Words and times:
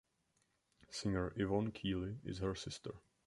Singer 0.89 1.31
Yvonne 1.35 1.71
Keeley 1.71 2.17
is 2.23 2.39
her 2.39 2.55
sister. 2.55 2.95